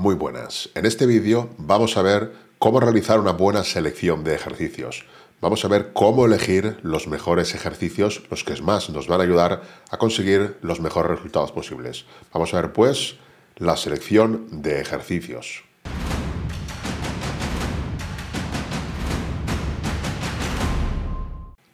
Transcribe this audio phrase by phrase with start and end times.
[0.00, 0.70] muy buenas.
[0.74, 5.04] En este vídeo vamos a ver cómo realizar una buena selección de ejercicios.
[5.42, 9.62] Vamos a ver cómo elegir los mejores ejercicios, los que más nos van a ayudar
[9.90, 12.06] a conseguir los mejores resultados posibles.
[12.32, 13.16] Vamos a ver pues
[13.56, 15.64] la selección de ejercicios.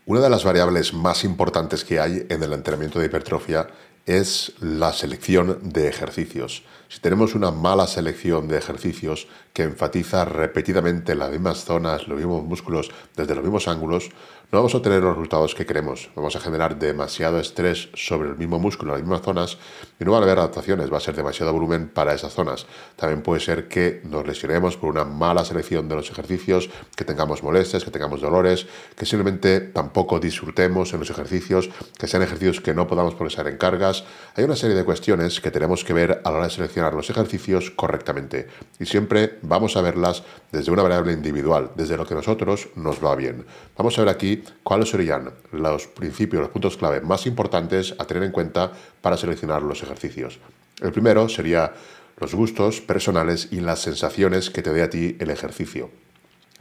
[0.05, 3.69] Una de las variables más importantes que hay en el entrenamiento de hipertrofia
[4.07, 6.63] es la selección de ejercicios.
[6.89, 12.45] Si tenemos una mala selección de ejercicios que enfatiza repetidamente las mismas zonas, los mismos
[12.45, 14.11] músculos desde los mismos ángulos,
[14.53, 16.09] no vamos a tener los resultados que queremos.
[16.15, 19.59] Vamos a generar demasiado estrés sobre el mismo músculo, las mismas zonas,
[19.99, 22.65] y no van a haber adaptaciones, va a ser demasiado volumen para esas zonas.
[22.95, 27.43] También puede ser que nos lesionemos por una mala selección de los ejercicios, que tengamos
[27.43, 31.69] molestias, que tengamos dolores, que simplemente tampoco disfrutemos en los ejercicios,
[31.99, 34.05] que sean ejercicios que no podamos progresar en cargas.
[34.37, 37.11] Hay una serie de cuestiones que tenemos que ver a la hora de seleccionar los
[37.11, 38.47] ejercicios correctamente.
[38.79, 43.05] Y siempre vamos a verlas desde una variable individual, desde lo que a nosotros nos
[43.05, 43.45] va bien.
[43.77, 48.23] Vamos a ver aquí cuáles serían los principios, los puntos clave más importantes a tener
[48.23, 50.39] en cuenta para seleccionar los ejercicios.
[50.81, 51.73] El primero sería
[52.19, 55.91] los gustos personales y las sensaciones que te dé a ti el ejercicio.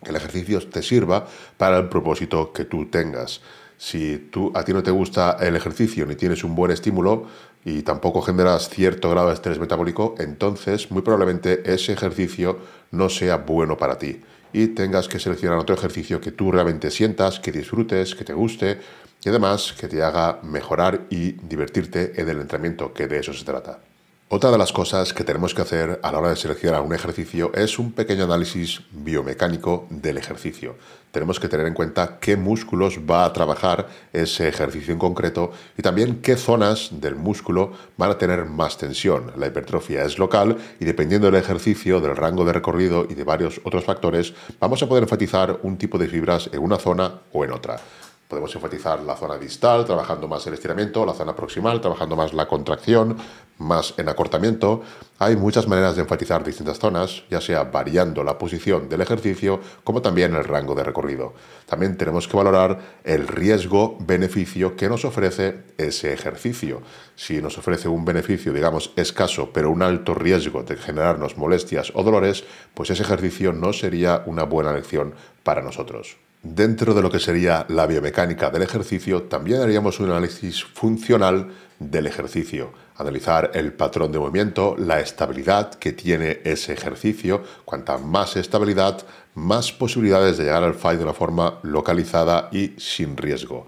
[0.03, 3.42] Que el ejercicio te sirva para el propósito que tú tengas.
[3.78, 7.26] Si tú, a ti no te gusta el ejercicio ni tienes un buen estímulo
[7.64, 12.59] y tampoco generas cierto grado de estrés metabólico, entonces muy probablemente ese ejercicio
[12.92, 14.22] no sea bueno para ti
[14.53, 18.80] y tengas que seleccionar otro ejercicio que tú realmente sientas, que disfrutes, que te guste
[19.23, 23.44] y además que te haga mejorar y divertirte en el entrenamiento, que de eso se
[23.44, 23.80] trata.
[24.28, 27.52] Otra de las cosas que tenemos que hacer a la hora de seleccionar un ejercicio
[27.54, 30.78] es un pequeño análisis biomecánico del ejercicio.
[31.12, 35.84] Tenemos que tener en cuenta qué músculos va a trabajar ese ejercicio en concreto y
[35.84, 39.31] también qué zonas del músculo van a tener más tensión.
[39.38, 43.62] La hipertrofia es local y dependiendo del ejercicio, del rango de recorrido y de varios
[43.64, 47.52] otros factores, vamos a poder enfatizar un tipo de fibras en una zona o en
[47.52, 47.80] otra.
[48.28, 52.47] Podemos enfatizar la zona distal, trabajando más el estiramiento, la zona proximal, trabajando más la
[52.47, 53.18] contracción,
[53.59, 54.81] más en acortamiento.
[55.19, 60.02] Hay muchas maneras de enfatizar distintas zonas, ya sea variando la posición del ejercicio como
[60.02, 61.34] también el rango de recorrido.
[61.68, 66.81] También tenemos que valorar el riesgo-beneficio que nos ofrece ese ejercicio.
[67.16, 72.02] Si nos ofrece un beneficio, digamos, escaso, pero un alto riesgo de generarnos molestias o
[72.02, 72.44] dolores,
[72.74, 75.13] pues ese ejercicio no sería una buena elección
[75.44, 76.25] para nosotros.
[76.47, 82.06] Dentro de lo que sería la biomecánica del ejercicio, también haríamos un análisis funcional del
[82.06, 87.41] ejercicio, analizar el patrón de movimiento, la estabilidad que tiene ese ejercicio.
[87.66, 93.17] Cuanta más estabilidad, más posibilidades de llegar al fallo de una forma localizada y sin
[93.17, 93.66] riesgo.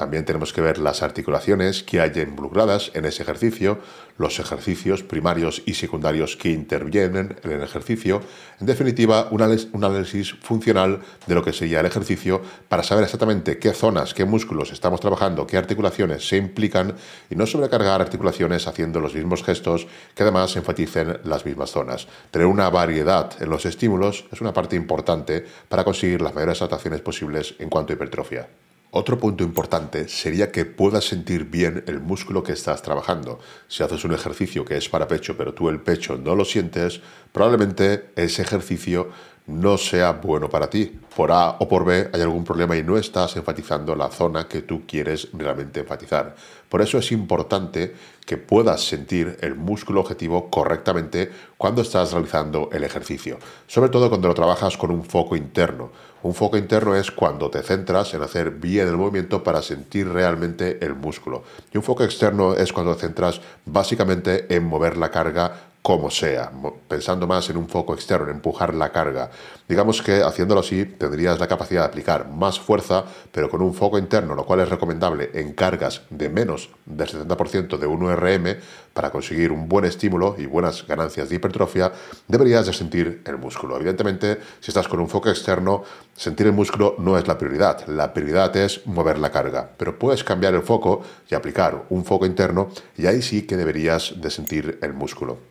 [0.00, 3.80] También tenemos que ver las articulaciones que hay involucradas en ese ejercicio,
[4.16, 8.22] los ejercicios primarios y secundarios que intervienen en el ejercicio.
[8.60, 12.40] En definitiva, un análisis funcional de lo que sería el ejercicio
[12.70, 16.94] para saber exactamente qué zonas, qué músculos estamos trabajando, qué articulaciones se implican
[17.28, 22.08] y no sobrecargar articulaciones haciendo los mismos gestos que además enfaticen las mismas zonas.
[22.30, 27.02] Tener una variedad en los estímulos es una parte importante para conseguir las mayores adaptaciones
[27.02, 28.48] posibles en cuanto a hipertrofia.
[28.92, 33.38] Otro punto importante sería que puedas sentir bien el músculo que estás trabajando.
[33.68, 37.00] Si haces un ejercicio que es para pecho, pero tú el pecho no lo sientes,
[37.30, 39.10] probablemente ese ejercicio
[39.50, 40.98] no sea bueno para ti.
[41.14, 44.62] Por A o por B hay algún problema y no estás enfatizando la zona que
[44.62, 46.34] tú quieres realmente enfatizar.
[46.68, 47.94] Por eso es importante
[48.24, 54.28] que puedas sentir el músculo objetivo correctamente cuando estás realizando el ejercicio, sobre todo cuando
[54.28, 55.90] lo trabajas con un foco interno.
[56.22, 60.78] Un foco interno es cuando te centras en hacer bien el movimiento para sentir realmente
[60.84, 61.42] el músculo.
[61.72, 66.52] Y un foco externo es cuando te centras básicamente en mover la carga como sea,
[66.88, 69.30] pensando más en un foco externo, en empujar la carga.
[69.66, 73.98] Digamos que haciéndolo así tendrías la capacidad de aplicar más fuerza, pero con un foco
[73.98, 78.58] interno, lo cual es recomendable en cargas de menos del 70% de 1RM
[78.92, 81.92] para conseguir un buen estímulo y buenas ganancias de hipertrofia,
[82.28, 83.76] deberías de sentir el músculo.
[83.76, 85.84] Evidentemente, si estás con un foco externo,
[86.14, 87.86] sentir el músculo no es la prioridad.
[87.86, 92.26] La prioridad es mover la carga, pero puedes cambiar el foco y aplicar un foco
[92.26, 92.68] interno
[92.98, 95.49] y ahí sí que deberías de sentir el músculo.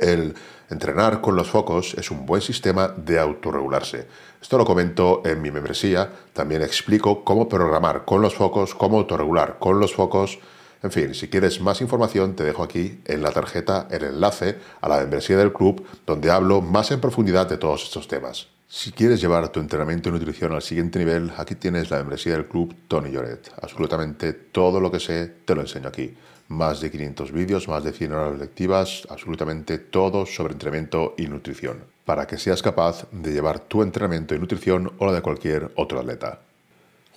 [0.00, 0.34] El
[0.70, 4.06] entrenar con los focos es un buen sistema de autorregularse.
[4.40, 6.10] Esto lo comento en mi membresía.
[6.32, 10.38] También explico cómo programar con los focos, cómo autorregular con los focos.
[10.82, 14.88] En fin, si quieres más información, te dejo aquí en la tarjeta el enlace a
[14.88, 18.55] la membresía del club donde hablo más en profundidad de todos estos temas.
[18.68, 22.46] Si quieres llevar tu entrenamiento y nutrición al siguiente nivel, aquí tienes la membresía del
[22.46, 23.52] club Tony Lloret.
[23.62, 26.16] Absolutamente todo lo que sé te lo enseño aquí.
[26.48, 31.84] Más de 500 vídeos, más de 100 horas lectivas, absolutamente todo sobre entrenamiento y nutrición,
[32.04, 36.00] para que seas capaz de llevar tu entrenamiento y nutrición o la de cualquier otro
[36.00, 36.40] atleta.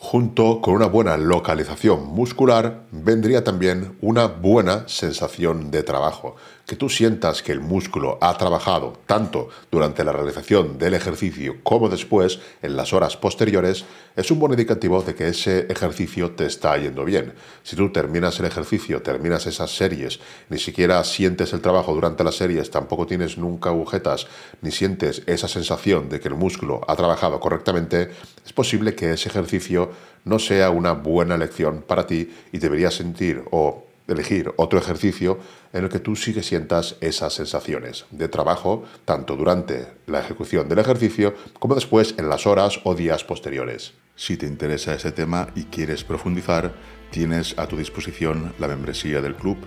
[0.01, 6.37] Junto con una buena localización muscular vendría también una buena sensación de trabajo.
[6.69, 11.89] Que tú sientas que el músculo ha trabajado tanto durante la realización del ejercicio como
[11.89, 13.85] después, en las horas posteriores,
[14.15, 17.33] es un buen indicativo de que ese ejercicio te está yendo bien.
[17.63, 20.19] Si tú terminas el ejercicio, terminas esas series,
[20.49, 24.27] ni siquiera sientes el trabajo durante las series, tampoco tienes nunca agujetas,
[24.61, 28.11] ni sientes esa sensación de que el músculo ha trabajado correctamente,
[28.45, 29.89] es posible que ese ejercicio
[30.23, 35.39] no sea una buena elección para ti y deberías sentir o elegir otro ejercicio
[35.73, 40.67] en el que tú sí que sientas esas sensaciones de trabajo, tanto durante la ejecución
[40.67, 43.93] del ejercicio como después en las horas o días posteriores.
[44.15, 46.73] Si te interesa ese tema y quieres profundizar,
[47.11, 49.57] tienes a tu disposición la membresía del club,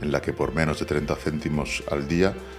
[0.00, 2.34] en la que por menos de 30 céntimos al día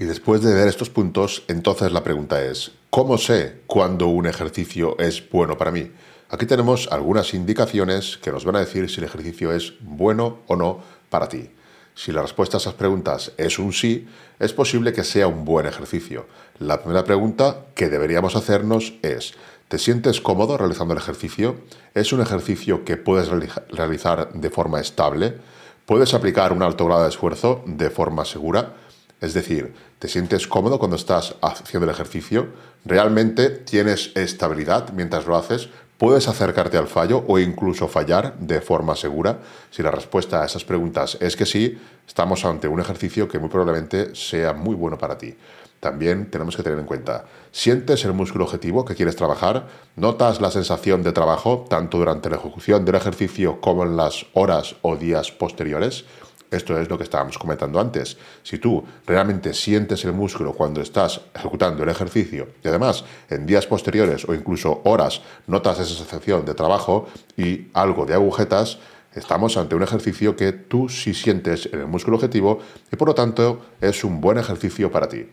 [0.00, 4.98] Y después de ver estos puntos, entonces la pregunta es, ¿cómo sé cuándo un ejercicio
[4.98, 5.92] es bueno para mí?
[6.30, 10.56] Aquí tenemos algunas indicaciones que nos van a decir si el ejercicio es bueno o
[10.56, 10.80] no
[11.10, 11.50] para ti.
[11.94, 14.08] Si la respuesta a esas preguntas es un sí,
[14.38, 16.24] es posible que sea un buen ejercicio.
[16.58, 19.34] La primera pregunta que deberíamos hacernos es,
[19.68, 21.56] ¿te sientes cómodo realizando el ejercicio?
[21.92, 23.28] ¿Es un ejercicio que puedes
[23.68, 25.36] realizar de forma estable?
[25.84, 28.76] ¿Puedes aplicar un alto grado de esfuerzo de forma segura?
[29.20, 32.48] Es decir, ¿te sientes cómodo cuando estás haciendo el ejercicio?
[32.84, 35.68] ¿Realmente tienes estabilidad mientras lo haces?
[35.98, 39.40] ¿Puedes acercarte al fallo o incluso fallar de forma segura?
[39.70, 41.78] Si la respuesta a esas preguntas es que sí,
[42.08, 45.36] estamos ante un ejercicio que muy probablemente sea muy bueno para ti.
[45.78, 49.66] También tenemos que tener en cuenta, ¿sientes el músculo objetivo que quieres trabajar?
[49.96, 54.76] ¿Notas la sensación de trabajo tanto durante la ejecución del ejercicio como en las horas
[54.80, 56.04] o días posteriores?
[56.50, 58.16] Esto es lo que estábamos comentando antes.
[58.42, 63.66] Si tú realmente sientes el músculo cuando estás ejecutando el ejercicio y además en días
[63.66, 67.06] posteriores o incluso horas notas esa sensación de trabajo
[67.36, 68.78] y algo de agujetas,
[69.14, 72.58] estamos ante un ejercicio que tú sí sientes en el músculo objetivo
[72.92, 75.26] y por lo tanto es un buen ejercicio para ti.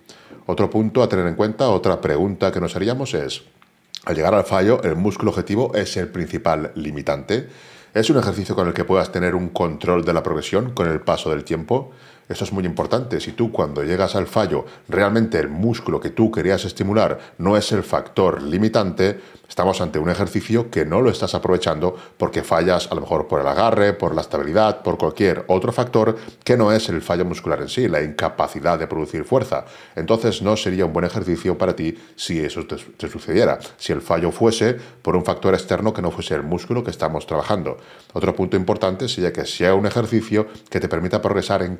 [0.45, 3.43] Otro punto a tener en cuenta, otra pregunta que nos haríamos es,
[4.05, 7.49] al llegar al fallo, el músculo objetivo es el principal limitante.
[7.97, 11.01] Es un ejercicio con el que puedas tener un control de la progresión con el
[11.01, 11.89] paso del tiempo.
[12.29, 13.21] Esto es muy importante.
[13.21, 17.71] Si tú cuando llegas al fallo realmente el músculo que tú querías estimular no es
[17.71, 22.95] el factor limitante, estamos ante un ejercicio que no lo estás aprovechando porque fallas a
[22.95, 26.89] lo mejor por el agarre, por la estabilidad, por cualquier otro factor que no es
[26.89, 29.63] el fallo muscular en sí, la incapacidad de producir fuerza.
[29.95, 34.01] Entonces no sería un buen ejercicio para ti si eso te, te sucediera, si el
[34.01, 37.77] fallo fuese por un factor externo que no fuese el músculo que estamos trabajando.
[38.11, 41.77] Otro punto importante sería que sea un ejercicio que te permita progresar en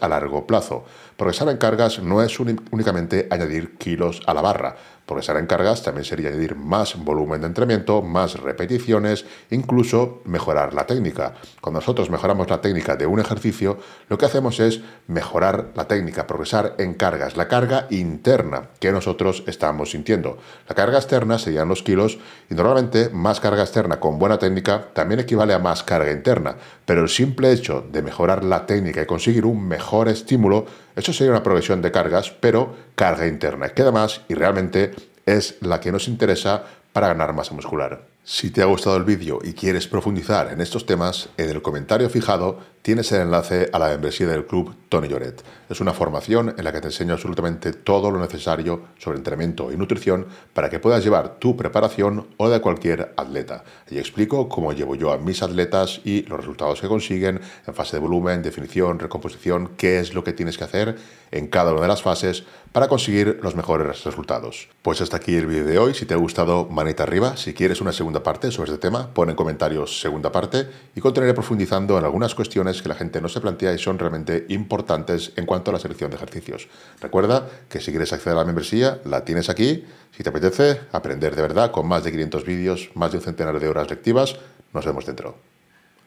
[0.00, 0.84] a largo plazo.
[1.16, 4.76] Progresar en cargas no es únicamente añadir kilos a la barra.
[5.06, 10.86] Progresar en cargas también sería añadir más volumen de entrenamiento, más repeticiones, incluso mejorar la
[10.86, 11.34] técnica.
[11.60, 16.26] Cuando nosotros mejoramos la técnica de un ejercicio, lo que hacemos es mejorar la técnica,
[16.26, 20.38] progresar en cargas, la carga interna que nosotros estamos sintiendo.
[20.68, 25.20] La carga externa serían los kilos y normalmente más carga externa con buena técnica también
[25.20, 29.44] equivale a más carga interna, pero el simple hecho de mejorar la técnica y conseguir
[29.44, 30.66] un mejor estímulo
[30.96, 33.70] eso sería una progresión de cargas, pero carga interna.
[33.70, 34.94] Queda más y realmente
[35.26, 38.06] es la que nos interesa para ganar masa muscular.
[38.22, 42.08] Si te ha gustado el vídeo y quieres profundizar en estos temas, en el comentario
[42.08, 45.42] fijado tienes el enlace a la membresía del club Tony Lloret.
[45.70, 49.78] Es una formación en la que te enseño absolutamente todo lo necesario sobre entrenamiento y
[49.78, 53.64] nutrición para que puedas llevar tu preparación o de cualquier atleta.
[53.90, 57.96] Y explico cómo llevo yo a mis atletas y los resultados que consiguen en fase
[57.96, 60.96] de volumen, definición, recomposición, qué es lo que tienes que hacer
[61.30, 64.68] en cada una de las fases para conseguir los mejores resultados.
[64.82, 65.94] Pues hasta aquí el vídeo de hoy.
[65.94, 67.36] Si te ha gustado, manita arriba.
[67.36, 71.34] Si quieres una segunda parte sobre este tema, pon en comentarios segunda parte y continuaré
[71.34, 72.34] profundizando en algunas
[72.82, 76.10] que la gente no se plantea y son realmente importantes en cuanto a la selección
[76.10, 76.68] de ejercicios.
[77.00, 79.84] Recuerda que si quieres acceder a la membresía, la tienes aquí.
[80.16, 83.58] Si te apetece aprender de verdad con más de 500 vídeos, más de un centenar
[83.58, 84.36] de horas lectivas,
[84.72, 85.36] nos vemos dentro.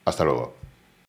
[0.06, 0.67] Hasta luego.